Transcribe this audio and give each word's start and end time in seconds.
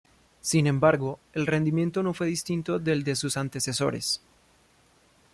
Sin 0.41 0.65
embargo, 0.65 1.19
el 1.31 1.45
rendimiento 1.45 2.01
no 2.01 2.15
fue 2.15 2.25
distinto 2.25 2.79
del 2.79 3.03
de 3.03 3.15
sus 3.15 3.37
antecesores. 3.37 4.19